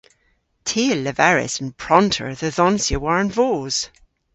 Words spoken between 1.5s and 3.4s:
an pronter dhe dhonsya war an